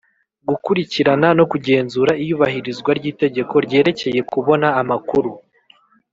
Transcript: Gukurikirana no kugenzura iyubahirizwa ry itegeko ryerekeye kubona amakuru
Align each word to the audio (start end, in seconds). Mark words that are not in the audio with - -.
Gukurikirana 0.49 1.27
no 1.37 1.45
kugenzura 1.51 2.11
iyubahirizwa 2.23 2.89
ry 2.99 3.05
itegeko 3.11 3.53
ryerekeye 3.65 4.19
kubona 4.31 4.67
amakuru 4.81 5.31